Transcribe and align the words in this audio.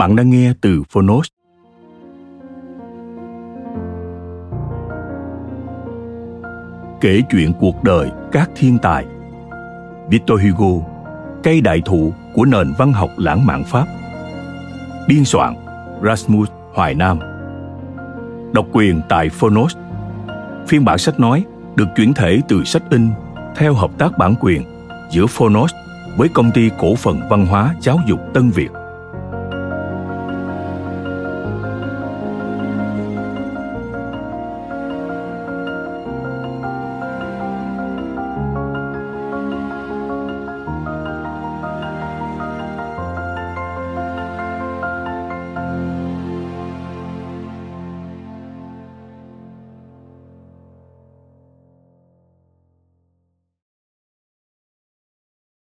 Bạn 0.00 0.16
đang 0.16 0.30
nghe 0.30 0.52
từ 0.60 0.82
Phonos. 0.90 1.26
Kể 7.00 7.22
chuyện 7.30 7.52
cuộc 7.60 7.84
đời 7.84 8.10
các 8.32 8.50
thiên 8.56 8.78
tài 8.82 9.06
Victor 10.10 10.40
Hugo, 10.42 10.86
Cây 11.42 11.60
đại 11.60 11.82
thụ 11.84 12.12
của 12.34 12.44
nền 12.44 12.72
văn 12.78 12.92
học 12.92 13.10
lãng 13.16 13.46
mạn 13.46 13.64
Pháp 13.64 13.86
Biên 15.08 15.24
soạn, 15.24 15.54
Rasmus 16.04 16.48
Hoài 16.74 16.94
Nam 16.94 17.18
Độc 18.52 18.66
quyền 18.72 19.00
tại 19.08 19.28
Phonos 19.28 19.76
Phiên 20.66 20.84
bản 20.84 20.98
sách 20.98 21.20
nói 21.20 21.44
được 21.76 21.88
chuyển 21.96 22.14
thể 22.14 22.40
từ 22.48 22.64
sách 22.64 22.82
in 22.90 23.08
theo 23.56 23.74
hợp 23.74 23.90
tác 23.98 24.18
bản 24.18 24.34
quyền 24.40 24.62
giữa 25.10 25.26
Phonos 25.26 25.72
với 26.16 26.28
công 26.28 26.50
ty 26.54 26.70
cổ 26.78 26.94
phần 26.94 27.20
văn 27.30 27.46
hóa 27.46 27.74
giáo 27.80 27.98
dục 28.06 28.20
Tân 28.34 28.50
Việt. 28.50 28.70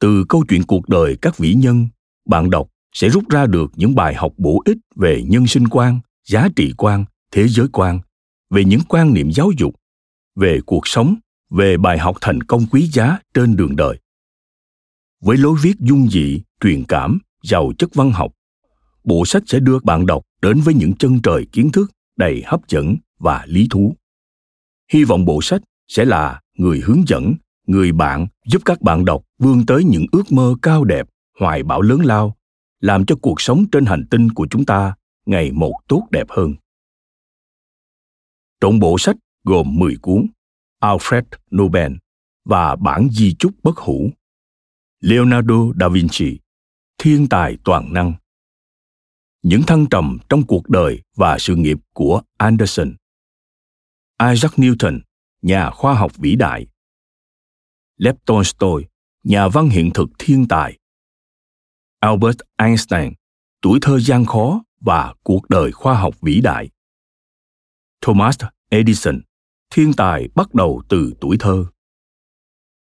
từ 0.00 0.24
câu 0.28 0.44
chuyện 0.48 0.62
cuộc 0.62 0.88
đời 0.88 1.16
các 1.22 1.38
vĩ 1.38 1.54
nhân, 1.54 1.88
bạn 2.28 2.50
đọc 2.50 2.68
sẽ 2.92 3.08
rút 3.08 3.28
ra 3.28 3.46
được 3.46 3.72
những 3.76 3.94
bài 3.94 4.14
học 4.14 4.32
bổ 4.36 4.62
ích 4.64 4.76
về 4.96 5.22
nhân 5.26 5.46
sinh 5.46 5.68
quan, 5.68 6.00
giá 6.28 6.48
trị 6.56 6.72
quan, 6.76 7.04
thế 7.32 7.48
giới 7.48 7.66
quan, 7.72 8.00
về 8.50 8.64
những 8.64 8.80
quan 8.88 9.14
niệm 9.14 9.32
giáo 9.32 9.50
dục, 9.58 9.74
về 10.36 10.60
cuộc 10.66 10.86
sống, 10.86 11.16
về 11.50 11.76
bài 11.76 11.98
học 11.98 12.16
thành 12.20 12.42
công 12.42 12.66
quý 12.70 12.88
giá 12.92 13.18
trên 13.34 13.56
đường 13.56 13.76
đời. 13.76 13.98
Với 15.20 15.36
lối 15.36 15.56
viết 15.62 15.74
dung 15.80 16.08
dị, 16.10 16.42
truyền 16.60 16.84
cảm, 16.84 17.18
giàu 17.42 17.72
chất 17.78 17.94
văn 17.94 18.10
học, 18.10 18.32
bộ 19.04 19.24
sách 19.26 19.42
sẽ 19.46 19.60
đưa 19.60 19.78
bạn 19.78 20.06
đọc 20.06 20.22
đến 20.42 20.60
với 20.60 20.74
những 20.74 20.96
chân 20.96 21.20
trời 21.22 21.46
kiến 21.52 21.72
thức 21.72 21.90
đầy 22.16 22.42
hấp 22.46 22.68
dẫn 22.68 22.96
và 23.18 23.44
lý 23.46 23.66
thú. 23.70 23.96
Hy 24.92 25.04
vọng 25.04 25.24
bộ 25.24 25.42
sách 25.42 25.62
sẽ 25.88 26.04
là 26.04 26.40
người 26.56 26.80
hướng 26.84 27.02
dẫn 27.08 27.34
người 27.66 27.92
bạn 27.92 28.26
giúp 28.46 28.62
các 28.64 28.82
bạn 28.82 29.04
đọc 29.04 29.22
vươn 29.38 29.66
tới 29.66 29.84
những 29.84 30.06
ước 30.12 30.32
mơ 30.32 30.54
cao 30.62 30.84
đẹp, 30.84 31.06
hoài 31.40 31.62
bão 31.62 31.82
lớn 31.82 32.00
lao, 32.00 32.36
làm 32.80 33.06
cho 33.06 33.16
cuộc 33.22 33.40
sống 33.40 33.64
trên 33.72 33.86
hành 33.86 34.06
tinh 34.10 34.32
của 34.32 34.46
chúng 34.50 34.64
ta 34.64 34.94
ngày 35.26 35.52
một 35.52 35.74
tốt 35.88 36.06
đẹp 36.10 36.26
hơn. 36.30 36.54
Trộn 38.60 38.78
bộ 38.78 38.98
sách 38.98 39.16
gồm 39.44 39.78
10 39.78 39.96
cuốn 39.96 40.26
Alfred 40.82 41.22
Nobel 41.56 41.92
và 42.44 42.76
bản 42.76 43.08
di 43.10 43.34
chúc 43.38 43.52
bất 43.62 43.76
hủ 43.76 44.10
Leonardo 45.00 45.72
da 45.80 45.88
Vinci, 45.88 46.38
thiên 46.98 47.28
tài 47.28 47.56
toàn 47.64 47.92
năng. 47.92 48.14
Những 49.42 49.62
thăng 49.62 49.86
trầm 49.90 50.18
trong 50.28 50.42
cuộc 50.46 50.68
đời 50.68 51.02
và 51.16 51.38
sự 51.38 51.56
nghiệp 51.56 51.78
của 51.92 52.22
Anderson. 52.36 52.94
Isaac 54.30 54.52
Newton, 54.52 55.00
nhà 55.42 55.70
khoa 55.70 55.94
học 55.94 56.16
vĩ 56.16 56.36
đại. 56.36 56.66
Lev 57.96 58.16
Tolstoy, 58.26 58.84
nhà 59.22 59.48
văn 59.48 59.68
hiện 59.68 59.90
thực 59.94 60.06
thiên 60.18 60.48
tài. 60.48 60.78
Albert 62.00 62.38
Einstein, 62.56 63.12
tuổi 63.62 63.78
thơ 63.82 64.00
gian 64.00 64.24
khó 64.24 64.64
và 64.80 65.14
cuộc 65.22 65.48
đời 65.48 65.72
khoa 65.72 66.00
học 66.00 66.14
vĩ 66.20 66.40
đại. 66.40 66.70
Thomas 68.00 68.38
Edison, 68.68 69.20
thiên 69.70 69.92
tài 69.92 70.28
bắt 70.34 70.54
đầu 70.54 70.82
từ 70.88 71.12
tuổi 71.20 71.36
thơ. 71.40 71.66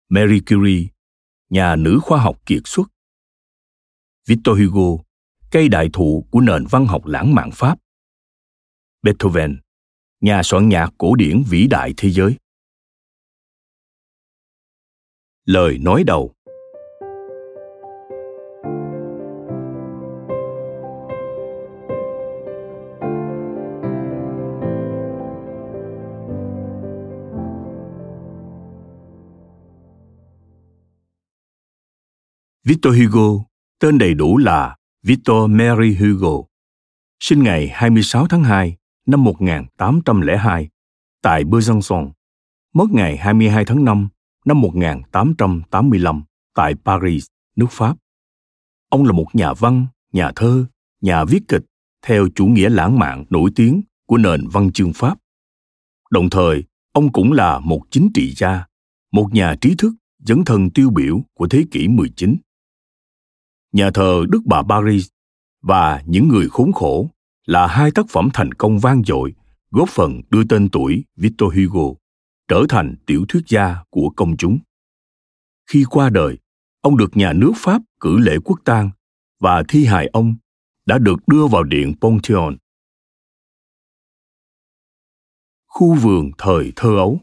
Marie 0.10 0.40
Curie, 0.40 0.88
nhà 1.50 1.76
nữ 1.76 2.00
khoa 2.04 2.22
học 2.22 2.38
kiệt 2.46 2.62
xuất. 2.66 2.90
Victor 4.28 4.60
Hugo, 4.60 5.04
cây 5.52 5.70
đại 5.70 5.90
thụ 5.94 6.28
của 6.32 6.42
nền 6.42 6.66
văn 6.70 6.86
học 6.86 7.06
lãng 7.06 7.36
mạn 7.36 7.50
Pháp. 7.54 7.80
Beethoven, 9.02 9.60
nhà 10.22 10.44
soạn 10.44 10.70
nhạc 10.70 10.94
cổ 10.98 11.16
điển 11.16 11.44
vĩ 11.50 11.68
đại 11.68 11.94
thế 11.98 12.10
giới 12.10 12.38
lời 15.46 15.78
nói 15.82 16.04
đầu. 16.04 16.34
Victor 32.66 32.96
Hugo, 33.00 33.44
tên 33.80 33.98
đầy 33.98 34.14
đủ 34.14 34.38
là 34.38 34.76
Victor 35.04 35.50
Mary 35.50 35.96
Hugo, 35.96 36.44
sinh 37.20 37.44
ngày 37.44 37.68
26 37.68 38.28
tháng 38.28 38.44
2 38.44 38.78
năm 39.06 39.24
1802 39.24 40.70
tại 41.22 41.44
Besançon, 41.44 42.12
mất 42.74 42.86
ngày 42.92 43.18
22 43.18 43.66
tháng 43.66 43.86
5 43.86 44.10
năm 44.46 44.62
1885 44.62 46.24
tại 46.56 46.74
Paris, 46.86 47.26
nước 47.56 47.72
Pháp. 47.72 47.98
Ông 48.90 49.06
là 49.06 49.12
một 49.12 49.28
nhà 49.34 49.54
văn, 49.54 49.88
nhà 50.14 50.32
thơ, 50.36 50.66
nhà 51.02 51.26
viết 51.26 51.40
kịch 51.48 51.64
theo 52.06 52.28
chủ 52.36 52.46
nghĩa 52.46 52.70
lãng 52.70 53.00
mạn 53.00 53.26
nổi 53.30 53.52
tiếng 53.56 53.82
của 54.08 54.18
nền 54.18 54.48
văn 54.48 54.72
chương 54.72 54.94
Pháp. 54.94 55.18
Đồng 56.12 56.30
thời, 56.30 56.64
ông 56.92 57.12
cũng 57.12 57.32
là 57.32 57.60
một 57.60 57.82
chính 57.92 58.10
trị 58.14 58.34
gia, 58.38 58.66
một 59.12 59.30
nhà 59.34 59.56
trí 59.62 59.76
thức 59.78 59.94
dấn 60.20 60.46
thân 60.46 60.70
tiêu 60.70 60.90
biểu 60.90 61.22
của 61.34 61.48
thế 61.48 61.66
kỷ 61.72 61.88
19. 61.88 62.36
Nhà 63.72 63.92
thờ 63.94 64.26
Đức 64.30 64.42
Bà 64.46 64.64
Paris 64.70 65.08
và 65.62 66.04
Những 66.06 66.28
người 66.28 66.50
khốn 66.50 66.72
khổ 66.74 67.10
là 67.46 67.68
hai 67.68 67.92
tác 67.92 68.06
phẩm 68.10 68.30
thành 68.34 68.52
công 68.52 68.80
vang 68.80 69.04
dội 69.04 69.34
góp 69.72 69.90
phần 69.90 70.22
đưa 70.30 70.44
tên 70.44 70.70
tuổi 70.70 71.04
Victor 71.16 71.54
Hugo 71.56 71.94
trở 72.48 72.66
thành 72.70 72.96
tiểu 73.06 73.26
thuyết 73.30 73.44
gia 73.48 73.84
của 73.90 74.14
công 74.16 74.38
chúng. 74.38 74.60
Khi 75.70 75.86
qua 75.90 76.10
đời, 76.10 76.38
ông 76.82 76.98
được 76.98 77.18
nhà 77.18 77.34
nước 77.34 77.52
Pháp 77.56 77.82
cử 78.00 78.18
lễ 78.20 78.38
quốc 78.44 78.60
tang 78.66 78.92
và 79.40 79.64
thi 79.68 79.86
hài 79.86 80.08
ông 80.08 80.36
đã 80.86 80.98
được 80.98 81.28
đưa 81.28 81.48
vào 81.48 81.64
điện 81.64 81.94
Pantheon. 82.02 82.56
Khu 85.68 85.94
vườn 85.94 86.32
thời 86.38 86.74
thơ 86.76 86.90
ấu 86.98 87.20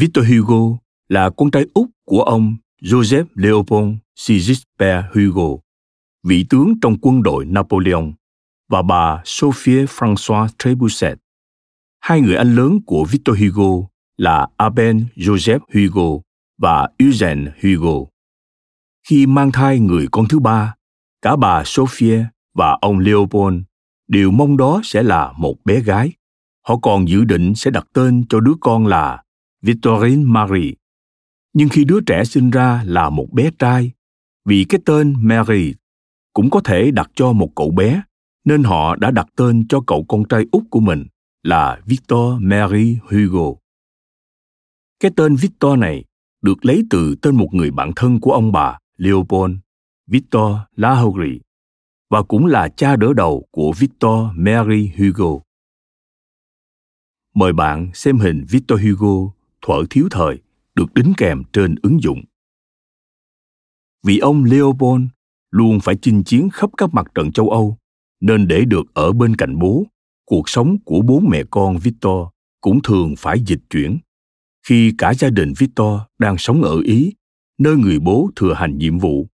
Victor 0.00 0.26
Hugo 0.28 0.78
là 1.08 1.30
con 1.30 1.50
trai 1.50 1.66
út 1.74 1.88
của 2.04 2.22
ông 2.22 2.56
Joseph 2.82 3.24
Leopold 3.34 3.96
Sigisbert 4.16 5.04
Hugo, 5.14 5.56
vị 6.24 6.46
tướng 6.50 6.74
trong 6.82 6.96
quân 7.02 7.22
đội 7.22 7.44
Napoleon, 7.44 8.12
và 8.68 8.82
bà 8.82 9.22
Sophie 9.24 9.84
François 9.84 10.48
Trebuchet. 10.58 11.18
Hai 12.00 12.20
người 12.20 12.36
anh 12.36 12.54
lớn 12.54 12.78
của 12.86 13.04
Victor 13.04 13.38
Hugo 13.40 13.86
là 14.16 14.46
Aben 14.56 15.06
Joseph 15.16 15.60
Hugo 15.74 16.22
và 16.58 16.88
Eugène 16.98 17.52
Hugo. 17.62 18.06
Khi 19.08 19.26
mang 19.26 19.52
thai 19.52 19.78
người 19.78 20.06
con 20.12 20.28
thứ 20.28 20.38
ba, 20.38 20.74
cả 21.22 21.36
bà 21.36 21.62
Sophie 21.64 22.24
và 22.54 22.78
ông 22.80 22.98
Leopold 22.98 23.60
đều 24.08 24.30
mong 24.30 24.56
đó 24.56 24.80
sẽ 24.84 25.02
là 25.02 25.32
một 25.36 25.54
bé 25.64 25.80
gái. 25.80 26.12
Họ 26.66 26.76
còn 26.76 27.08
dự 27.08 27.24
định 27.24 27.54
sẽ 27.54 27.70
đặt 27.70 27.86
tên 27.92 28.24
cho 28.28 28.40
đứa 28.40 28.54
con 28.60 28.86
là 28.86 29.22
Victorine 29.62 30.24
Marie. 30.24 30.72
Nhưng 31.52 31.68
khi 31.68 31.84
đứa 31.84 32.00
trẻ 32.06 32.24
sinh 32.24 32.50
ra 32.50 32.82
là 32.86 33.10
một 33.10 33.26
bé 33.32 33.50
trai, 33.58 33.92
vì 34.44 34.64
cái 34.68 34.80
tên 34.84 35.14
Mary 35.18 35.74
cũng 36.32 36.50
có 36.50 36.60
thể 36.60 36.90
đặt 36.90 37.10
cho 37.14 37.32
một 37.32 37.48
cậu 37.56 37.70
bé, 37.70 38.02
nên 38.44 38.62
họ 38.62 38.96
đã 38.96 39.10
đặt 39.10 39.26
tên 39.36 39.68
cho 39.68 39.80
cậu 39.86 40.04
con 40.08 40.24
trai 40.28 40.46
út 40.52 40.62
của 40.70 40.80
mình 40.80 41.06
là 41.42 41.80
Victor 41.86 42.42
Mary 42.42 42.98
Hugo. 43.02 43.54
Cái 45.00 45.10
tên 45.16 45.36
Victor 45.36 45.78
này 45.78 46.04
được 46.42 46.64
lấy 46.64 46.82
từ 46.90 47.14
tên 47.22 47.36
một 47.36 47.48
người 47.52 47.70
bạn 47.70 47.92
thân 47.96 48.20
của 48.20 48.32
ông 48.32 48.52
bà 48.52 48.78
Leopold, 48.96 49.56
Victor 50.06 50.56
Lahorie, 50.76 51.38
và 52.10 52.22
cũng 52.22 52.46
là 52.46 52.68
cha 52.68 52.96
đỡ 52.96 53.12
đầu 53.12 53.48
của 53.50 53.72
Victor 53.78 54.30
Mary 54.34 54.92
Hugo. 54.98 55.40
Mời 57.34 57.52
bạn 57.52 57.90
xem 57.94 58.18
hình 58.18 58.44
Victor 58.48 58.80
Hugo 58.82 59.32
thuở 59.62 59.84
thiếu 59.90 60.08
thời 60.10 60.38
được 60.74 60.94
đính 60.94 61.12
kèm 61.16 61.42
trên 61.52 61.74
ứng 61.82 62.02
dụng. 62.02 62.24
Vì 64.06 64.18
ông 64.18 64.44
Leopold 64.44 65.04
luôn 65.50 65.80
phải 65.80 65.96
chinh 66.02 66.24
chiến 66.24 66.48
khắp 66.52 66.70
các 66.76 66.94
mặt 66.94 67.06
trận 67.14 67.32
châu 67.32 67.50
Âu, 67.50 67.76
nên 68.20 68.48
để 68.48 68.64
được 68.64 68.86
ở 68.94 69.12
bên 69.12 69.36
cạnh 69.36 69.58
bố, 69.58 69.86
cuộc 70.24 70.48
sống 70.48 70.76
của 70.84 71.02
bố 71.02 71.20
mẹ 71.20 71.42
con 71.50 71.78
Victor 71.78 72.28
cũng 72.60 72.82
thường 72.82 73.14
phải 73.18 73.40
dịch 73.46 73.60
chuyển. 73.70 73.98
Khi 74.66 74.92
cả 74.98 75.14
gia 75.14 75.30
đình 75.30 75.52
Victor 75.58 76.00
đang 76.18 76.38
sống 76.38 76.62
ở 76.62 76.80
Ý, 76.84 77.12
nơi 77.58 77.76
người 77.76 77.98
bố 77.98 78.30
thừa 78.36 78.54
hành 78.54 78.78
nhiệm 78.78 78.98
vụ, 78.98 79.28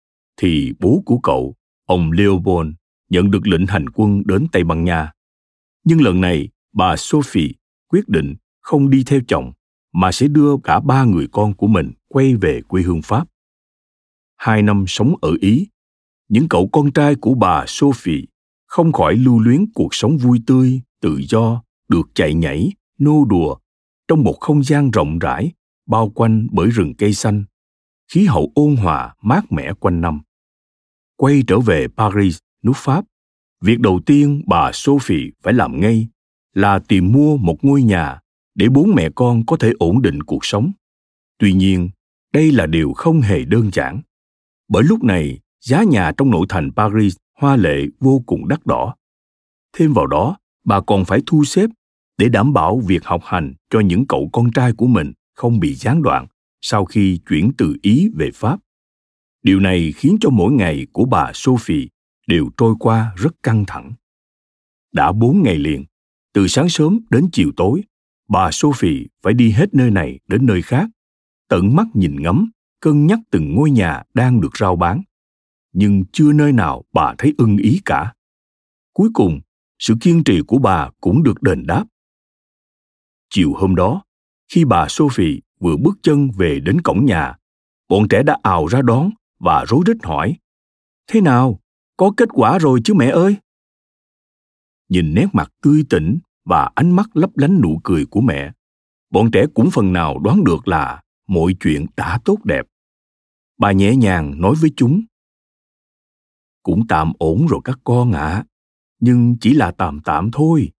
thì 0.40 0.72
bố 0.80 1.02
của 1.06 1.18
cậu, 1.18 1.54
ông 1.86 2.12
Leopold, 2.12 2.70
nhận 3.10 3.30
được 3.30 3.46
lệnh 3.46 3.66
hành 3.66 3.90
quân 3.90 4.22
đến 4.26 4.46
Tây 4.52 4.64
Ban 4.64 4.84
Nha. 4.84 5.12
Nhưng 5.84 6.00
lần 6.00 6.20
này, 6.20 6.48
bà 6.72 6.96
Sophie 6.96 7.52
quyết 7.88 8.08
định 8.08 8.34
không 8.60 8.90
đi 8.90 9.04
theo 9.06 9.20
chồng 9.28 9.52
mà 9.92 10.12
sẽ 10.12 10.28
đưa 10.28 10.56
cả 10.64 10.80
ba 10.80 11.04
người 11.04 11.28
con 11.32 11.54
của 11.54 11.66
mình 11.66 11.92
quay 12.08 12.34
về 12.34 12.60
quê 12.68 12.82
hương 12.82 13.02
Pháp. 13.02 13.28
Hai 14.36 14.62
năm 14.62 14.84
sống 14.88 15.14
ở 15.20 15.36
Ý, 15.40 15.68
những 16.28 16.48
cậu 16.48 16.68
con 16.72 16.92
trai 16.92 17.14
của 17.14 17.34
bà 17.34 17.64
Sophie 17.66 18.24
không 18.66 18.92
khỏi 18.92 19.16
lưu 19.16 19.38
luyến 19.40 19.64
cuộc 19.74 19.94
sống 19.94 20.16
vui 20.16 20.42
tươi, 20.46 20.80
tự 21.00 21.20
do, 21.28 21.62
được 21.88 22.10
chạy 22.14 22.34
nhảy, 22.34 22.72
nô 22.98 23.24
đùa 23.24 23.56
trong 24.08 24.22
một 24.22 24.36
không 24.40 24.64
gian 24.64 24.90
rộng 24.90 25.18
rãi, 25.18 25.52
bao 25.86 26.08
quanh 26.08 26.46
bởi 26.52 26.70
rừng 26.70 26.94
cây 26.98 27.14
xanh, 27.14 27.44
khí 28.12 28.26
hậu 28.26 28.52
ôn 28.54 28.76
hòa, 28.76 29.14
mát 29.22 29.52
mẻ 29.52 29.72
quanh 29.72 30.00
năm. 30.00 30.20
Quay 31.16 31.42
trở 31.46 31.60
về 31.60 31.86
Paris, 31.96 32.38
nước 32.62 32.76
Pháp, 32.76 33.04
việc 33.60 33.80
đầu 33.80 34.00
tiên 34.06 34.42
bà 34.46 34.70
Sophie 34.72 35.30
phải 35.42 35.54
làm 35.54 35.80
ngay 35.80 36.08
là 36.54 36.78
tìm 36.78 37.12
mua 37.12 37.36
một 37.36 37.64
ngôi 37.64 37.82
nhà 37.82 38.20
để 38.54 38.68
bốn 38.68 38.94
mẹ 38.94 39.08
con 39.14 39.46
có 39.46 39.56
thể 39.56 39.72
ổn 39.78 40.02
định 40.02 40.22
cuộc 40.22 40.44
sống. 40.44 40.72
Tuy 41.38 41.52
nhiên, 41.52 41.90
đây 42.32 42.52
là 42.52 42.66
điều 42.66 42.92
không 42.92 43.20
hề 43.20 43.44
đơn 43.44 43.70
giản. 43.72 44.02
Bởi 44.68 44.82
lúc 44.82 45.04
này, 45.04 45.40
giá 45.60 45.82
nhà 45.82 46.12
trong 46.16 46.30
nội 46.30 46.46
thành 46.48 46.70
paris 46.76 47.16
hoa 47.38 47.56
lệ 47.56 47.86
vô 48.00 48.22
cùng 48.26 48.48
đắt 48.48 48.66
đỏ. 48.66 48.94
Thêm 49.76 49.92
vào 49.92 50.06
đó, 50.06 50.36
bà 50.64 50.80
còn 50.80 51.04
phải 51.04 51.20
thu 51.26 51.44
xếp 51.44 51.70
để 52.18 52.28
đảm 52.28 52.52
bảo 52.52 52.80
việc 52.86 53.04
học 53.04 53.20
hành 53.24 53.54
cho 53.70 53.80
những 53.80 54.06
cậu 54.06 54.30
con 54.32 54.52
trai 54.52 54.72
của 54.72 54.86
mình 54.86 55.12
không 55.34 55.60
bị 55.60 55.74
gián 55.74 56.02
đoạn 56.02 56.26
sau 56.60 56.84
khi 56.84 57.20
chuyển 57.28 57.50
từ 57.58 57.76
ý 57.82 58.08
về 58.14 58.30
pháp. 58.34 58.60
Điều 59.42 59.60
này 59.60 59.92
khiến 59.92 60.16
cho 60.20 60.30
mỗi 60.30 60.52
ngày 60.52 60.86
của 60.92 61.04
bà 61.04 61.30
sophie 61.34 61.86
đều 62.26 62.50
trôi 62.56 62.74
qua 62.80 63.12
rất 63.16 63.42
căng 63.42 63.64
thẳng. 63.66 63.92
Đã 64.92 65.12
bốn 65.12 65.42
ngày 65.42 65.58
liền, 65.58 65.84
từ 66.32 66.48
sáng 66.48 66.68
sớm 66.68 67.00
đến 67.10 67.28
chiều 67.32 67.50
tối 67.56 67.82
bà 68.28 68.50
Sophie 68.52 69.06
phải 69.22 69.34
đi 69.34 69.50
hết 69.50 69.74
nơi 69.74 69.90
này 69.90 70.20
đến 70.28 70.46
nơi 70.46 70.62
khác, 70.62 70.88
tận 71.48 71.76
mắt 71.76 71.86
nhìn 71.94 72.22
ngắm, 72.22 72.50
cân 72.80 73.06
nhắc 73.06 73.18
từng 73.30 73.54
ngôi 73.54 73.70
nhà 73.70 74.02
đang 74.14 74.40
được 74.40 74.56
rao 74.58 74.76
bán. 74.76 75.02
Nhưng 75.72 76.04
chưa 76.12 76.32
nơi 76.32 76.52
nào 76.52 76.84
bà 76.92 77.14
thấy 77.18 77.34
ưng 77.38 77.56
ý 77.56 77.80
cả. 77.84 78.14
Cuối 78.92 79.10
cùng, 79.14 79.40
sự 79.78 79.94
kiên 80.00 80.24
trì 80.24 80.40
của 80.46 80.58
bà 80.58 80.90
cũng 81.00 81.22
được 81.22 81.42
đền 81.42 81.66
đáp. 81.66 81.84
Chiều 83.30 83.52
hôm 83.54 83.74
đó, 83.74 84.02
khi 84.52 84.64
bà 84.64 84.86
Sophie 84.88 85.38
vừa 85.60 85.76
bước 85.76 85.98
chân 86.02 86.30
về 86.30 86.60
đến 86.60 86.80
cổng 86.80 87.04
nhà, 87.04 87.34
bọn 87.88 88.08
trẻ 88.08 88.22
đã 88.22 88.36
ào 88.42 88.66
ra 88.66 88.82
đón 88.82 89.10
và 89.38 89.64
rối 89.68 89.82
rít 89.86 89.96
hỏi. 90.02 90.36
Thế 91.06 91.20
nào? 91.20 91.60
Có 91.96 92.12
kết 92.16 92.28
quả 92.32 92.58
rồi 92.58 92.80
chứ 92.84 92.94
mẹ 92.94 93.08
ơi? 93.08 93.36
Nhìn 94.88 95.14
nét 95.14 95.26
mặt 95.32 95.52
tươi 95.62 95.84
tỉnh 95.90 96.18
và 96.44 96.70
ánh 96.74 96.90
mắt 96.90 97.16
lấp 97.16 97.30
lánh 97.36 97.60
nụ 97.60 97.80
cười 97.84 98.06
của 98.06 98.20
mẹ. 98.20 98.52
Bọn 99.10 99.30
trẻ 99.30 99.46
cũng 99.54 99.70
phần 99.70 99.92
nào 99.92 100.18
đoán 100.18 100.44
được 100.44 100.68
là 100.68 101.02
mọi 101.26 101.54
chuyện 101.60 101.86
đã 101.96 102.20
tốt 102.24 102.44
đẹp. 102.44 102.66
Bà 103.58 103.72
nhẹ 103.72 103.96
nhàng 103.96 104.40
nói 104.40 104.54
với 104.60 104.70
chúng. 104.76 105.02
Cũng 106.62 106.86
tạm 106.88 107.12
ổn 107.18 107.46
rồi 107.46 107.60
các 107.64 107.78
con 107.84 108.12
ạ. 108.12 108.26
À, 108.26 108.44
nhưng 109.00 109.36
chỉ 109.40 109.54
là 109.54 109.70
tạm 109.70 110.00
tạm 110.00 110.30
thôi. 110.30 110.70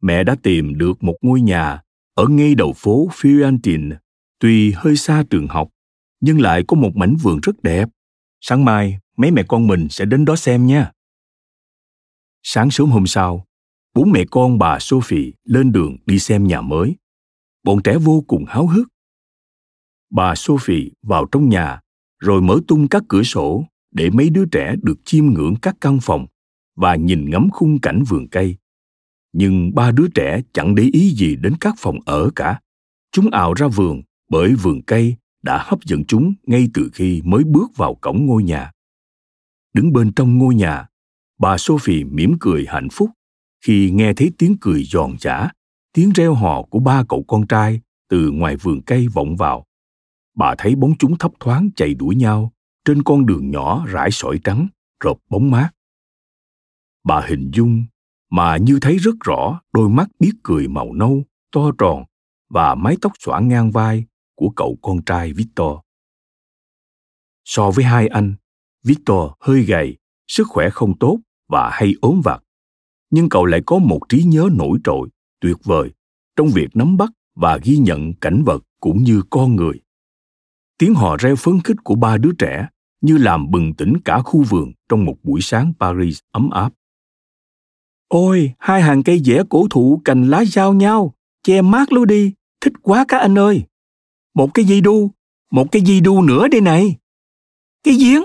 Mẹ 0.00 0.24
đã 0.24 0.36
tìm 0.42 0.78
được 0.78 1.02
một 1.02 1.16
ngôi 1.22 1.40
nhà 1.40 1.82
ở 2.14 2.26
ngay 2.28 2.54
đầu 2.54 2.72
phố 2.76 3.08
Fiorentine, 3.08 3.96
tuy 4.38 4.72
hơi 4.72 4.96
xa 4.96 5.24
trường 5.30 5.48
học, 5.48 5.68
nhưng 6.20 6.40
lại 6.40 6.64
có 6.68 6.76
một 6.76 6.96
mảnh 6.96 7.16
vườn 7.22 7.40
rất 7.42 7.62
đẹp. 7.62 7.88
Sáng 8.40 8.64
mai, 8.64 8.98
mấy 9.16 9.30
mẹ 9.30 9.42
con 9.48 9.66
mình 9.66 9.88
sẽ 9.90 10.04
đến 10.04 10.24
đó 10.24 10.36
xem 10.36 10.66
nha. 10.66 10.92
Sáng 12.42 12.70
sớm 12.70 12.90
hôm 12.90 13.06
sau, 13.06 13.46
bốn 13.94 14.12
mẹ 14.12 14.24
con 14.30 14.58
bà 14.58 14.78
Sophie 14.80 15.32
lên 15.44 15.72
đường 15.72 15.96
đi 16.06 16.18
xem 16.18 16.46
nhà 16.46 16.60
mới. 16.60 16.96
Bọn 17.64 17.82
trẻ 17.82 17.98
vô 17.98 18.24
cùng 18.26 18.44
háo 18.48 18.66
hức. 18.66 18.88
Bà 20.10 20.34
Sophie 20.34 20.88
vào 21.02 21.26
trong 21.32 21.48
nhà 21.48 21.80
rồi 22.18 22.42
mở 22.42 22.60
tung 22.68 22.88
các 22.88 23.02
cửa 23.08 23.22
sổ 23.22 23.64
để 23.90 24.10
mấy 24.10 24.30
đứa 24.30 24.44
trẻ 24.52 24.74
được 24.82 25.00
chiêm 25.04 25.26
ngưỡng 25.26 25.54
các 25.62 25.76
căn 25.80 25.98
phòng 26.02 26.26
và 26.76 26.96
nhìn 26.96 27.30
ngắm 27.30 27.48
khung 27.52 27.80
cảnh 27.80 28.02
vườn 28.08 28.28
cây. 28.28 28.56
Nhưng 29.32 29.74
ba 29.74 29.90
đứa 29.90 30.08
trẻ 30.14 30.42
chẳng 30.52 30.74
để 30.74 30.82
ý 30.92 31.10
gì 31.10 31.36
đến 31.36 31.54
các 31.60 31.74
phòng 31.78 31.98
ở 32.06 32.30
cả. 32.36 32.60
Chúng 33.12 33.30
ào 33.30 33.54
ra 33.54 33.68
vườn 33.68 34.02
bởi 34.28 34.54
vườn 34.54 34.82
cây 34.82 35.16
đã 35.42 35.62
hấp 35.66 35.84
dẫn 35.84 36.04
chúng 36.04 36.34
ngay 36.46 36.68
từ 36.74 36.90
khi 36.92 37.22
mới 37.24 37.44
bước 37.44 37.76
vào 37.76 37.94
cổng 37.94 38.26
ngôi 38.26 38.42
nhà. 38.42 38.70
Đứng 39.74 39.92
bên 39.92 40.12
trong 40.12 40.38
ngôi 40.38 40.54
nhà, 40.54 40.86
bà 41.38 41.58
Sophie 41.58 42.04
mỉm 42.04 42.34
cười 42.40 42.66
hạnh 42.68 42.88
phúc 42.92 43.10
khi 43.66 43.90
nghe 43.90 44.12
thấy 44.14 44.32
tiếng 44.38 44.56
cười 44.60 44.84
giòn 44.84 45.16
giã, 45.20 45.48
tiếng 45.92 46.12
reo 46.14 46.34
hò 46.34 46.62
của 46.62 46.80
ba 46.80 47.04
cậu 47.08 47.24
con 47.28 47.46
trai 47.46 47.80
từ 48.08 48.30
ngoài 48.30 48.56
vườn 48.56 48.82
cây 48.82 49.08
vọng 49.08 49.36
vào. 49.36 49.66
bà 50.34 50.54
thấy 50.58 50.74
bóng 50.74 50.92
chúng 50.98 51.18
thấp 51.18 51.32
thoáng 51.40 51.68
chạy 51.76 51.94
đuổi 51.94 52.14
nhau 52.14 52.52
trên 52.84 53.02
con 53.02 53.26
đường 53.26 53.50
nhỏ 53.50 53.86
rải 53.86 54.10
sỏi 54.10 54.40
trắng 54.44 54.68
rộp 55.04 55.18
bóng 55.30 55.50
mát 55.50 55.70
bà 57.04 57.26
hình 57.26 57.50
dung 57.54 57.84
mà 58.30 58.56
như 58.56 58.78
thấy 58.82 58.98
rất 58.98 59.14
rõ 59.24 59.60
đôi 59.72 59.88
mắt 59.88 60.08
biết 60.18 60.32
cười 60.42 60.68
màu 60.68 60.92
nâu 60.92 61.24
to 61.52 61.70
tròn 61.78 62.04
và 62.50 62.74
mái 62.74 62.96
tóc 63.00 63.12
xõa 63.18 63.40
ngang 63.40 63.70
vai 63.70 64.04
của 64.34 64.50
cậu 64.56 64.78
con 64.82 65.04
trai 65.04 65.32
victor 65.32 65.78
so 67.44 67.70
với 67.70 67.84
hai 67.84 68.08
anh 68.08 68.34
victor 68.84 69.30
hơi 69.40 69.62
gầy 69.62 69.96
sức 70.28 70.46
khỏe 70.48 70.70
không 70.70 70.98
tốt 70.98 71.18
và 71.48 71.70
hay 71.72 71.94
ốm 72.00 72.20
vặt 72.24 72.42
nhưng 73.12 73.28
cậu 73.28 73.44
lại 73.44 73.60
có 73.66 73.78
một 73.78 74.00
trí 74.08 74.22
nhớ 74.22 74.48
nổi 74.52 74.78
trội, 74.84 75.08
tuyệt 75.40 75.56
vời, 75.64 75.90
trong 76.36 76.48
việc 76.48 76.76
nắm 76.76 76.96
bắt 76.96 77.10
và 77.34 77.58
ghi 77.62 77.76
nhận 77.76 78.12
cảnh 78.14 78.42
vật 78.44 78.62
cũng 78.80 79.02
như 79.02 79.22
con 79.30 79.56
người. 79.56 79.80
Tiếng 80.78 80.94
hò 80.94 81.16
reo 81.16 81.36
phấn 81.36 81.60
khích 81.64 81.76
của 81.84 81.94
ba 81.94 82.16
đứa 82.16 82.32
trẻ 82.38 82.66
như 83.00 83.18
làm 83.18 83.50
bừng 83.50 83.74
tỉnh 83.74 83.96
cả 84.04 84.20
khu 84.22 84.42
vườn 84.42 84.72
trong 84.88 85.04
một 85.04 85.16
buổi 85.22 85.40
sáng 85.40 85.72
paris 85.80 86.18
ấm 86.30 86.50
áp. 86.50 86.72
Ôi, 88.08 88.52
hai 88.58 88.82
hàng 88.82 89.02
cây 89.02 89.20
dẻ 89.24 89.42
cổ 89.48 89.66
thụ 89.70 90.00
cành 90.04 90.30
lá 90.30 90.44
giao 90.44 90.72
nhau, 90.72 91.14
che 91.42 91.62
mát 91.62 91.92
lối 91.92 92.06
đi, 92.06 92.32
thích 92.60 92.72
quá 92.82 93.04
các 93.08 93.18
anh 93.18 93.38
ơi. 93.38 93.62
Một 94.34 94.54
cái 94.54 94.64
dây 94.64 94.80
đu, 94.80 95.10
một 95.50 95.72
cái 95.72 95.82
dây 95.82 96.00
đu 96.00 96.22
nữa 96.22 96.48
đây 96.48 96.60
này. 96.60 96.96
Cái 97.82 97.94
giếng, 97.94 98.22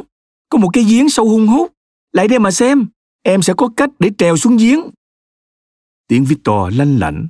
có 0.50 0.58
một 0.58 0.70
cái 0.74 0.84
giếng 0.84 1.10
sâu 1.10 1.30
hung 1.30 1.48
hút, 1.48 1.74
lại 2.12 2.28
đây 2.28 2.40
mà 2.40 2.52
xem 2.52 2.88
em 3.24 3.42
sẽ 3.42 3.54
có 3.58 3.70
cách 3.78 3.90
để 4.00 4.10
trèo 4.18 4.38
xuống 4.38 4.58
giếng. 4.58 4.80
Tiếng 6.08 6.26
victor 6.26 6.78
lanh 6.78 7.00
lảnh. 7.00 7.28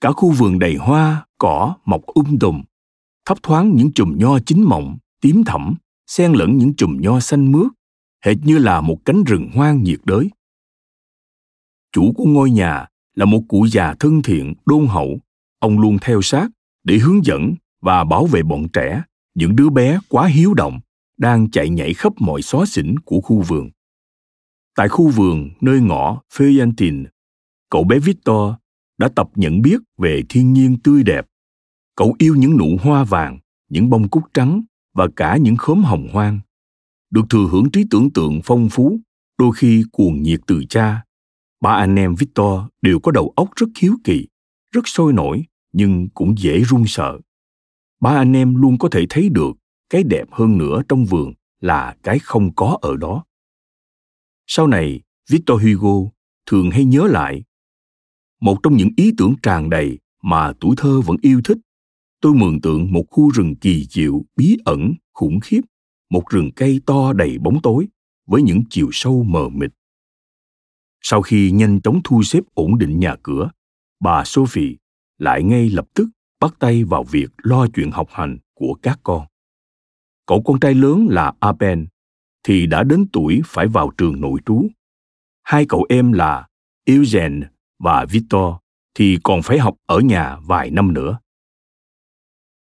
Cả 0.00 0.12
khu 0.12 0.30
vườn 0.30 0.58
đầy 0.58 0.76
hoa, 0.76 1.26
cỏ, 1.38 1.76
mọc 1.84 2.06
um 2.06 2.38
tùm. 2.38 2.62
Thấp 3.26 3.38
thoáng 3.42 3.74
những 3.74 3.92
chùm 3.92 4.18
nho 4.18 4.38
chín 4.46 4.62
mọng, 4.62 4.98
tím 5.20 5.44
thẫm 5.44 5.74
xen 6.06 6.32
lẫn 6.32 6.56
những 6.56 6.74
chùm 6.74 7.00
nho 7.00 7.20
xanh 7.20 7.52
mướt, 7.52 7.66
hệt 8.24 8.36
như 8.44 8.58
là 8.58 8.80
một 8.80 8.98
cánh 9.04 9.24
rừng 9.24 9.50
hoang 9.54 9.82
nhiệt 9.82 10.00
đới. 10.04 10.30
Chủ 11.92 12.12
của 12.16 12.24
ngôi 12.24 12.50
nhà 12.50 12.86
là 13.14 13.24
một 13.24 13.40
cụ 13.48 13.66
già 13.66 13.94
thân 14.00 14.22
thiện, 14.22 14.54
đôn 14.66 14.86
hậu. 14.86 15.20
Ông 15.58 15.80
luôn 15.80 15.98
theo 16.00 16.22
sát, 16.22 16.48
để 16.84 16.98
hướng 16.98 17.24
dẫn 17.24 17.54
và 17.80 18.04
bảo 18.04 18.26
vệ 18.26 18.42
bọn 18.42 18.68
trẻ, 18.72 19.02
những 19.34 19.56
đứa 19.56 19.70
bé 19.70 19.98
quá 20.08 20.26
hiếu 20.26 20.54
động, 20.54 20.80
đang 21.16 21.50
chạy 21.50 21.68
nhảy 21.68 21.94
khắp 21.94 22.12
mọi 22.18 22.42
xó 22.42 22.64
xỉnh 22.66 22.98
của 22.98 23.20
khu 23.20 23.42
vườn 23.42 23.70
tại 24.76 24.88
khu 24.88 25.08
vườn 25.08 25.50
nơi 25.60 25.80
ngõ 25.80 26.20
Feuillantin, 26.32 27.04
cậu 27.70 27.84
bé 27.84 27.98
Victor 27.98 28.54
đã 28.98 29.08
tập 29.16 29.28
nhận 29.34 29.62
biết 29.62 29.80
về 29.98 30.22
thiên 30.28 30.52
nhiên 30.52 30.76
tươi 30.84 31.02
đẹp. 31.02 31.26
Cậu 31.96 32.14
yêu 32.18 32.34
những 32.34 32.56
nụ 32.56 32.76
hoa 32.82 33.04
vàng, 33.04 33.38
những 33.68 33.90
bông 33.90 34.08
cúc 34.08 34.22
trắng 34.34 34.62
và 34.94 35.08
cả 35.16 35.36
những 35.36 35.56
khóm 35.56 35.84
hồng 35.84 36.08
hoang. 36.12 36.40
Được 37.10 37.22
thừa 37.30 37.48
hưởng 37.50 37.70
trí 37.70 37.84
tưởng 37.90 38.10
tượng 38.10 38.40
phong 38.44 38.68
phú, 38.70 39.00
đôi 39.38 39.52
khi 39.56 39.84
cuồng 39.92 40.22
nhiệt 40.22 40.40
từ 40.46 40.64
cha. 40.68 41.04
Ba 41.60 41.70
anh 41.70 41.96
em 41.96 42.14
Victor 42.14 42.60
đều 42.82 43.00
có 43.00 43.12
đầu 43.12 43.32
óc 43.36 43.48
rất 43.56 43.66
hiếu 43.78 43.96
kỳ, 44.04 44.26
rất 44.74 44.88
sôi 44.88 45.12
nổi 45.12 45.44
nhưng 45.72 46.08
cũng 46.08 46.38
dễ 46.38 46.60
run 46.60 46.84
sợ. 46.86 47.18
Ba 48.00 48.10
anh 48.10 48.32
em 48.36 48.54
luôn 48.54 48.78
có 48.78 48.88
thể 48.92 49.06
thấy 49.10 49.28
được 49.28 49.56
cái 49.90 50.02
đẹp 50.02 50.24
hơn 50.32 50.58
nữa 50.58 50.82
trong 50.88 51.04
vườn 51.04 51.32
là 51.60 51.96
cái 52.02 52.18
không 52.18 52.54
có 52.54 52.78
ở 52.82 52.96
đó. 52.96 53.24
Sau 54.52 54.66
này, 54.66 55.00
Victor 55.28 55.62
Hugo 55.62 56.10
thường 56.46 56.70
hay 56.70 56.84
nhớ 56.84 57.06
lại 57.06 57.42
một 58.40 58.56
trong 58.62 58.76
những 58.76 58.88
ý 58.96 59.12
tưởng 59.18 59.34
tràn 59.42 59.70
đầy 59.70 59.98
mà 60.22 60.52
tuổi 60.60 60.74
thơ 60.76 61.00
vẫn 61.00 61.16
yêu 61.22 61.40
thích. 61.44 61.58
Tôi 62.20 62.34
mường 62.34 62.60
tượng 62.60 62.92
một 62.92 63.04
khu 63.10 63.30
rừng 63.30 63.56
kỳ 63.56 63.86
diệu 63.90 64.22
bí 64.36 64.56
ẩn 64.64 64.94
khủng 65.12 65.40
khiếp 65.40 65.60
một 66.10 66.22
rừng 66.30 66.50
cây 66.56 66.80
to 66.86 67.12
đầy 67.12 67.38
bóng 67.38 67.62
tối 67.62 67.88
với 68.26 68.42
những 68.42 68.62
chiều 68.70 68.88
sâu 68.92 69.22
mờ 69.22 69.48
mịt. 69.48 69.70
Sau 71.00 71.22
khi 71.22 71.50
nhanh 71.50 71.80
chóng 71.80 72.00
thu 72.04 72.22
xếp 72.22 72.40
ổn 72.54 72.78
định 72.78 73.00
nhà 73.00 73.16
cửa 73.22 73.50
bà 74.00 74.24
sophie 74.24 74.76
lại 75.18 75.42
ngay 75.42 75.70
lập 75.70 75.86
tức 75.94 76.08
bắt 76.40 76.54
tay 76.58 76.84
vào 76.84 77.04
việc 77.04 77.30
lo 77.42 77.66
chuyện 77.74 77.90
học 77.90 78.08
hành 78.10 78.38
của 78.54 78.74
các 78.82 79.00
con. 79.02 79.26
Cậu 80.26 80.42
con 80.42 80.60
trai 80.60 80.74
lớn 80.74 81.06
là 81.10 81.32
aben 81.40 81.86
thì 82.42 82.66
đã 82.66 82.82
đến 82.82 83.06
tuổi 83.12 83.40
phải 83.44 83.66
vào 83.66 83.90
trường 83.98 84.20
nội 84.20 84.40
trú 84.46 84.68
hai 85.50 85.66
cậu 85.68 85.86
em 85.88 86.12
là 86.12 86.46
eugene 86.84 87.46
và 87.78 88.04
Victor 88.04 88.54
thì 88.94 89.18
còn 89.22 89.42
phải 89.42 89.58
học 89.58 89.74
ở 89.86 89.98
nhà 89.98 90.36
vài 90.46 90.70
năm 90.70 90.94
nữa. 90.94 91.18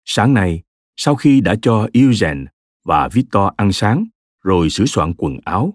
Sáng 0.05 0.33
nay, 0.33 0.61
sau 0.97 1.15
khi 1.15 1.41
đã 1.41 1.55
cho 1.61 1.87
Eugene 1.93 2.45
và 2.83 3.07
Victor 3.07 3.53
ăn 3.57 3.71
sáng 3.71 4.05
rồi 4.43 4.69
sửa 4.69 4.85
soạn 4.85 5.13
quần 5.17 5.39
áo, 5.45 5.73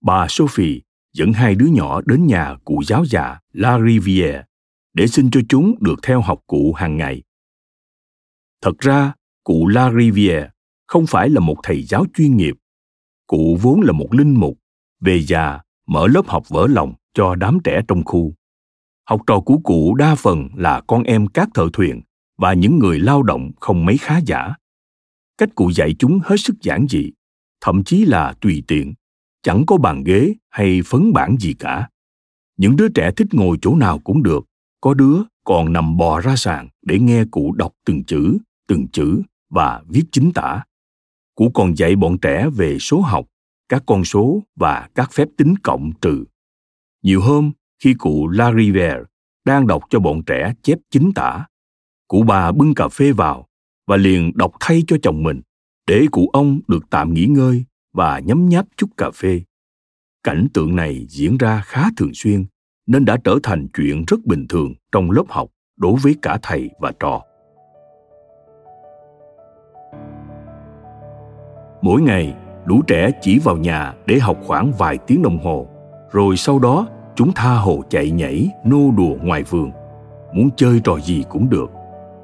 bà 0.00 0.26
Sophie 0.28 0.80
dẫn 1.12 1.32
hai 1.32 1.54
đứa 1.54 1.66
nhỏ 1.66 2.00
đến 2.06 2.26
nhà 2.26 2.56
cụ 2.64 2.82
giáo 2.86 3.04
già 3.04 3.40
La 3.52 3.78
Rivière 3.78 4.42
để 4.92 5.06
xin 5.06 5.30
cho 5.30 5.40
chúng 5.48 5.74
được 5.80 5.96
theo 6.02 6.20
học 6.20 6.40
cụ 6.46 6.72
hàng 6.72 6.96
ngày. 6.96 7.22
Thật 8.62 8.78
ra, 8.78 9.12
cụ 9.44 9.66
La 9.66 9.90
Rivière 9.90 10.48
không 10.86 11.06
phải 11.06 11.28
là 11.28 11.40
một 11.40 11.56
thầy 11.62 11.82
giáo 11.82 12.04
chuyên 12.14 12.36
nghiệp. 12.36 12.54
Cụ 13.26 13.58
vốn 13.62 13.80
là 13.80 13.92
một 13.92 14.14
linh 14.14 14.40
mục, 14.40 14.58
về 15.00 15.22
già 15.22 15.60
mở 15.86 16.06
lớp 16.06 16.26
học 16.26 16.48
vỡ 16.48 16.66
lòng 16.70 16.94
cho 17.14 17.34
đám 17.34 17.58
trẻ 17.64 17.80
trong 17.88 18.04
khu. 18.04 18.34
Học 19.08 19.20
trò 19.26 19.40
của 19.40 19.58
cụ 19.64 19.94
đa 19.94 20.14
phần 20.14 20.48
là 20.56 20.80
con 20.86 21.02
em 21.02 21.26
các 21.26 21.48
thợ 21.54 21.68
thuyền 21.72 22.00
và 22.38 22.52
những 22.52 22.78
người 22.78 22.98
lao 22.98 23.22
động 23.22 23.50
không 23.60 23.84
mấy 23.84 23.98
khá 23.98 24.20
giả. 24.26 24.54
Cách 25.38 25.48
cụ 25.54 25.70
dạy 25.70 25.94
chúng 25.98 26.20
hết 26.24 26.36
sức 26.36 26.54
giản 26.62 26.86
dị 26.88 27.10
thậm 27.64 27.84
chí 27.84 28.04
là 28.04 28.34
tùy 28.40 28.62
tiện 28.66 28.94
chẳng 29.42 29.66
có 29.66 29.76
bàn 29.76 30.04
ghế 30.04 30.34
hay 30.50 30.80
phấn 30.86 31.12
bản 31.12 31.36
gì 31.40 31.54
cả. 31.54 31.88
Những 32.56 32.76
đứa 32.76 32.88
trẻ 32.88 33.10
thích 33.16 33.28
ngồi 33.32 33.58
chỗ 33.62 33.74
nào 33.74 33.98
cũng 33.98 34.22
được 34.22 34.44
có 34.80 34.94
đứa 34.94 35.22
còn 35.44 35.72
nằm 35.72 35.96
bò 35.96 36.20
ra 36.20 36.36
sàn 36.36 36.68
để 36.82 36.98
nghe 36.98 37.24
cụ 37.30 37.52
đọc 37.52 37.72
từng 37.86 38.04
chữ 38.04 38.38
từng 38.68 38.86
chữ 38.92 39.22
và 39.50 39.82
viết 39.88 40.04
chính 40.12 40.32
tả 40.32 40.62
cụ 41.34 41.50
còn 41.54 41.76
dạy 41.76 41.96
bọn 41.96 42.18
trẻ 42.18 42.48
về 42.56 42.78
số 42.78 43.00
học, 43.00 43.26
các 43.68 43.82
con 43.86 44.04
số 44.04 44.42
và 44.56 44.88
các 44.94 45.12
phép 45.12 45.28
tính 45.36 45.54
cộng 45.62 45.92
trừ 46.00 46.24
nhiều 47.04 47.20
hôm, 47.20 47.52
khi 47.82 47.94
cụ 47.94 48.28
La 48.28 48.52
Rivière 48.52 49.02
đang 49.44 49.66
đọc 49.66 49.82
cho 49.90 50.00
bọn 50.00 50.22
trẻ 50.26 50.54
chép 50.62 50.78
chính 50.90 51.12
tả. 51.14 51.46
Cụ 52.08 52.22
bà 52.22 52.52
bưng 52.52 52.74
cà 52.74 52.88
phê 52.88 53.12
vào 53.12 53.46
và 53.86 53.96
liền 53.96 54.32
đọc 54.34 54.52
thay 54.60 54.82
cho 54.86 54.96
chồng 55.02 55.22
mình, 55.22 55.40
để 55.86 56.06
cụ 56.10 56.30
ông 56.32 56.60
được 56.68 56.90
tạm 56.90 57.14
nghỉ 57.14 57.26
ngơi 57.26 57.64
và 57.92 58.18
nhấm 58.18 58.48
nháp 58.48 58.66
chút 58.76 58.86
cà 58.96 59.10
phê. 59.10 59.42
Cảnh 60.22 60.46
tượng 60.54 60.76
này 60.76 61.06
diễn 61.08 61.38
ra 61.38 61.62
khá 61.66 61.88
thường 61.96 62.14
xuyên, 62.14 62.44
nên 62.86 63.04
đã 63.04 63.16
trở 63.24 63.38
thành 63.42 63.68
chuyện 63.74 64.04
rất 64.06 64.24
bình 64.24 64.46
thường 64.48 64.74
trong 64.92 65.10
lớp 65.10 65.24
học 65.28 65.50
đối 65.76 65.96
với 66.02 66.16
cả 66.22 66.38
thầy 66.42 66.70
và 66.80 66.92
trò. 67.00 67.22
Mỗi 71.84 72.02
ngày, 72.02 72.34
lũ 72.64 72.82
trẻ 72.86 73.10
chỉ 73.20 73.38
vào 73.38 73.56
nhà 73.56 73.94
để 74.06 74.18
học 74.18 74.36
khoảng 74.46 74.72
vài 74.78 74.98
tiếng 74.98 75.22
đồng 75.22 75.38
hồ, 75.38 75.66
rồi 76.12 76.36
sau 76.36 76.58
đó 76.58 76.86
chúng 77.14 77.32
tha 77.32 77.54
hồ 77.54 77.82
chạy 77.88 78.10
nhảy 78.10 78.48
nô 78.64 78.90
đùa 78.96 79.14
ngoài 79.22 79.42
vườn. 79.42 79.70
Muốn 80.32 80.50
chơi 80.56 80.80
trò 80.84 80.98
gì 80.98 81.24
cũng 81.28 81.50
được. 81.50 81.70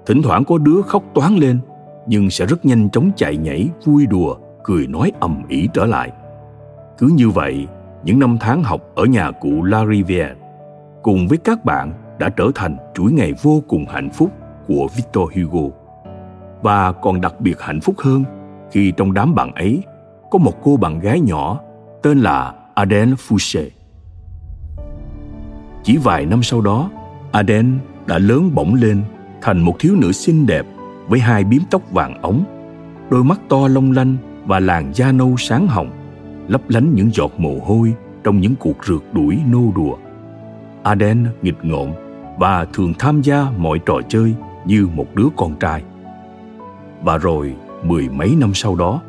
Thỉnh 0.06 0.22
thoảng 0.22 0.44
có 0.44 0.58
đứa 0.58 0.82
khóc 0.82 1.02
toán 1.14 1.36
lên 1.36 1.58
nhưng 2.06 2.30
sẽ 2.30 2.46
rất 2.46 2.64
nhanh 2.64 2.90
chóng 2.90 3.10
chạy 3.16 3.36
nhảy 3.36 3.68
vui 3.84 4.06
đùa 4.06 4.36
cười 4.64 4.86
nói 4.86 5.12
ầm 5.20 5.42
ĩ 5.48 5.68
trở 5.74 5.86
lại. 5.86 6.10
Cứ 6.98 7.10
như 7.14 7.30
vậy 7.30 7.66
những 8.04 8.18
năm 8.18 8.36
tháng 8.40 8.62
học 8.62 8.80
ở 8.94 9.04
nhà 9.04 9.30
cụ 9.30 9.62
La 9.62 9.84
Rivière 9.84 10.34
cùng 11.02 11.28
với 11.28 11.38
các 11.38 11.64
bạn 11.64 11.92
đã 12.18 12.28
trở 12.28 12.50
thành 12.54 12.76
chuỗi 12.94 13.12
ngày 13.12 13.32
vô 13.42 13.62
cùng 13.68 13.84
hạnh 13.88 14.10
phúc 14.10 14.30
của 14.68 14.88
Victor 14.96 15.30
Hugo. 15.36 15.76
Và 16.62 16.92
còn 16.92 17.20
đặc 17.20 17.40
biệt 17.40 17.60
hạnh 17.60 17.80
phúc 17.80 17.94
hơn 17.98 18.24
khi 18.70 18.92
trong 18.96 19.14
đám 19.14 19.34
bạn 19.34 19.54
ấy 19.54 19.82
có 20.30 20.38
một 20.38 20.62
cô 20.62 20.76
bạn 20.76 20.98
gái 20.98 21.20
nhỏ 21.20 21.60
tên 22.02 22.20
là 22.20 22.54
Adèle 22.74 23.12
Fouché. 23.12 23.68
Chỉ 25.82 25.96
vài 25.96 26.26
năm 26.26 26.42
sau 26.42 26.60
đó, 26.60 26.90
Aden 27.32 27.78
đã 28.06 28.18
lớn 28.18 28.50
bỗng 28.54 28.74
lên 28.74 29.02
thành 29.42 29.60
một 29.60 29.76
thiếu 29.78 29.94
nữ 29.96 30.12
xinh 30.12 30.46
đẹp 30.46 30.66
với 31.08 31.20
hai 31.20 31.44
biếm 31.44 31.60
tóc 31.70 31.92
vàng 31.92 32.22
ống, 32.22 32.44
đôi 33.10 33.24
mắt 33.24 33.40
to 33.48 33.68
long 33.68 33.92
lanh 33.92 34.16
và 34.46 34.60
làn 34.60 34.94
da 34.94 35.12
nâu 35.12 35.36
sáng 35.38 35.66
hồng, 35.66 35.90
lấp 36.48 36.60
lánh 36.68 36.94
những 36.94 37.10
giọt 37.12 37.32
mồ 37.38 37.58
hôi 37.64 37.94
trong 38.24 38.40
những 38.40 38.54
cuộc 38.56 38.84
rượt 38.84 39.02
đuổi 39.12 39.38
nô 39.50 39.72
đùa. 39.76 39.96
Aden 40.82 41.26
nghịch 41.42 41.64
ngợm 41.64 41.88
và 42.38 42.66
thường 42.72 42.94
tham 42.98 43.22
gia 43.22 43.46
mọi 43.56 43.78
trò 43.86 43.94
chơi 44.08 44.34
như 44.66 44.88
một 44.94 45.06
đứa 45.14 45.26
con 45.36 45.54
trai. 45.60 45.82
Và 47.02 47.18
rồi, 47.18 47.54
mười 47.84 48.08
mấy 48.08 48.36
năm 48.38 48.54
sau 48.54 48.76
đó, 48.76 49.00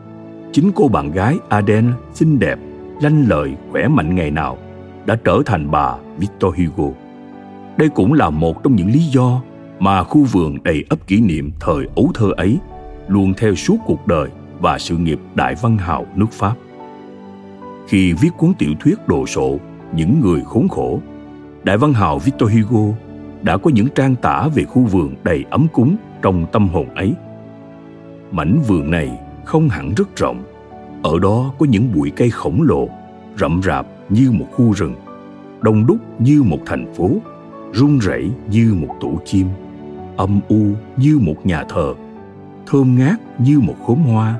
chính 0.51 0.72
cô 0.75 0.88
bạn 0.88 1.12
gái 1.12 1.38
Aden 1.50 1.92
xinh 2.13 2.40
đẹp, 2.40 2.60
lanh 3.01 3.25
lợi, 3.28 3.54
khỏe 3.72 3.88
mạnh 3.88 4.16
ngày 4.16 4.32
nào 4.32 4.58
đã 5.06 5.18
trở 5.24 5.42
thành 5.46 5.72
bà 5.72 5.96
Victor 6.18 6.56
Hugo. 6.58 6.94
Đây 7.78 7.90
cũng 7.90 8.13
là 8.13 8.30
một 8.30 8.63
trong 8.63 8.75
những 8.75 8.92
lý 8.92 9.00
do 9.00 9.42
mà 9.80 10.04
khu 10.04 10.24
vườn 10.24 10.63
đầy 10.63 10.84
ấp 10.90 11.08
kỷ 11.08 11.22
niệm 11.22 11.51
thời 11.60 11.88
ấu 11.96 12.12
thơ 12.13 12.32
ấy 12.38 12.58
luôn 13.08 13.34
theo 13.38 13.56
suốt 13.56 13.78
cuộc 13.86 14.08
đời 14.08 14.30
và 14.60 14.80
sự 14.80 14.98
nghiệp 14.98 15.20
đại 15.36 15.56
văn 15.62 15.78
hào 15.78 16.06
nước 16.16 16.32
Pháp. 16.32 16.54
Khi 17.88 18.13
viết 18.13 18.30
cuốn 18.38 18.54
tiểu 18.54 18.72
thuyết 18.80 19.08
đồ 19.08 19.25
sộ 19.25 19.58
Những 19.96 20.20
người 20.22 20.42
khốn 20.46 20.68
khổ, 20.68 21.00
đại 21.63 21.78
văn 21.78 21.94
hào 21.94 22.20
Victor 22.20 22.51
Hugo 22.54 22.96
đã 23.42 23.58
có 23.58 23.72
những 23.74 23.88
trang 23.96 24.16
tả 24.16 24.48
về 24.56 24.63
khu 24.63 24.82
vườn 24.82 25.16
đầy 25.24 25.46
ấm 25.50 25.68
cúng 25.74 25.96
trong 26.22 26.46
tâm 26.51 26.68
hồn 26.68 26.96
ấy. 26.96 27.13
Mảnh 28.32 28.62
vườn 28.68 28.92
này 28.92 29.20
không 29.46 29.70
hẳn 29.70 29.94
rất 29.98 30.16
rộng, 30.16 30.44
ở 31.04 31.20
đó 31.20 31.54
có 31.60 31.66
những 31.66 31.92
bụi 31.96 32.12
cây 32.16 32.30
khổng 32.30 32.62
lồ, 32.62 32.90
rậm 33.38 33.62
rạp 33.64 33.88
như 34.10 34.32
một 34.32 34.46
khu 34.52 34.74
rừng, 34.74 34.96
đông 35.62 35.86
đúc 35.86 35.98
như 36.20 36.44
một 36.44 36.60
thành 36.66 36.94
phố, 36.94 37.10
run 37.74 38.00
rẩy 38.00 38.32
như 38.50 38.76
một 38.82 38.96
tổ 39.00 39.14
chim, 39.26 39.48
âm 40.18 40.40
u 40.48 40.66
như 40.98 41.20
một 41.22 41.46
nhà 41.46 41.64
thờ, 41.70 41.94
thơm 42.68 42.96
ngát 42.96 43.20
như 43.40 43.60
một 43.60 43.76
khóm 43.88 43.98
hoa, 43.98 44.40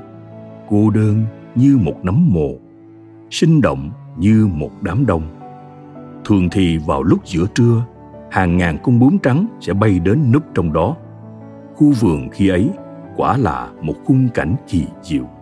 cô 0.68 0.90
đơn 0.90 1.24
như 1.54 1.78
một 1.82 1.96
nấm 2.02 2.28
mồ, 2.32 2.48
sinh 3.30 3.60
động 3.60 3.90
như 4.18 4.48
một 4.52 4.70
đám 4.82 5.06
đông. 5.06 5.22
Thường 6.24 6.48
thì 6.52 6.78
vào 6.78 7.02
lúc 7.02 7.26
giữa 7.26 7.46
trưa, 7.54 7.84
hàng 8.30 8.56
ngàn 8.56 8.78
con 8.82 9.00
bướm 9.00 9.18
trắng 9.18 9.46
sẽ 9.60 9.72
bay 9.72 9.98
đến 9.98 10.32
núp 10.32 10.42
trong 10.54 10.72
đó. 10.72 10.96
Khu 11.74 11.92
vườn 12.00 12.28
khi 12.32 12.48
ấy 12.48 12.70
quả 13.16 13.36
là 13.36 13.70
một 13.80 13.94
khung 14.04 14.28
cảnh 14.34 14.56
kỳ 14.68 14.86
diệu. 15.02 15.41